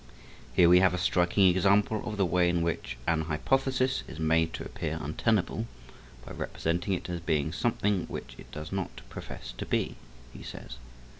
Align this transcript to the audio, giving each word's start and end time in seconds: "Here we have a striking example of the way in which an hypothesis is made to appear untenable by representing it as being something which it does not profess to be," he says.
"Here 0.55 0.67
we 0.67 0.79
have 0.79 0.95
a 0.95 0.97
striking 0.97 1.47
example 1.49 2.01
of 2.09 2.17
the 2.17 2.25
way 2.25 2.49
in 2.49 2.63
which 2.63 2.97
an 3.05 3.21
hypothesis 3.25 4.01
is 4.07 4.19
made 4.19 4.51
to 4.55 4.65
appear 4.65 4.97
untenable 4.99 5.67
by 6.25 6.31
representing 6.33 6.93
it 6.93 7.07
as 7.07 7.19
being 7.19 7.53
something 7.53 8.05
which 8.07 8.33
it 8.39 8.51
does 8.51 8.71
not 8.71 9.01
profess 9.09 9.51
to 9.59 9.65
be," 9.67 9.97
he 10.33 10.41
says. 10.41 10.77